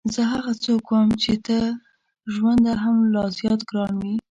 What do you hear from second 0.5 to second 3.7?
څوک وم چې ته تر ژونده هم لا زیات